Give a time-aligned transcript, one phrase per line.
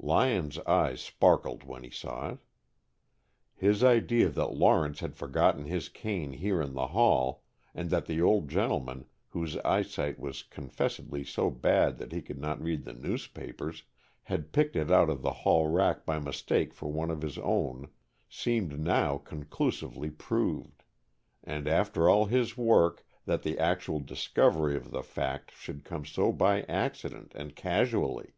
[0.00, 2.38] Lyon's eyes sparkled when he saw it.
[3.54, 8.20] His idea that Lawrence had forgotten his cane here in the hall, and that the
[8.20, 13.84] old gentleman, whose eyesight was confessedly so bad that he could not read the newspapers,
[14.24, 17.88] had picked it out of the hall rack by mistake for one of his own,
[18.28, 20.82] seemed now conclusively proved.
[21.44, 26.32] And after all his work, that the actual discovery of the fact should come so
[26.32, 28.32] by accident and casually!